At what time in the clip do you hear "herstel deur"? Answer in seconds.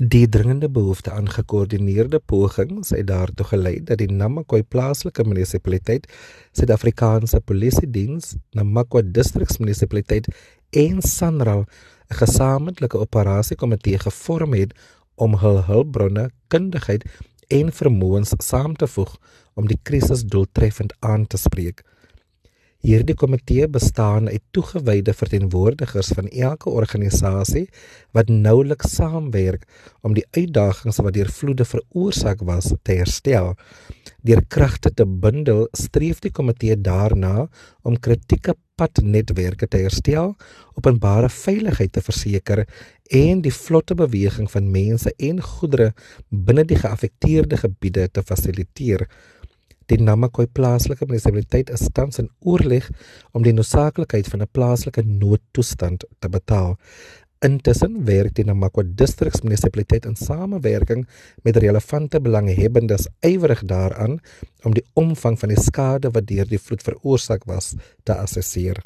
33.00-34.44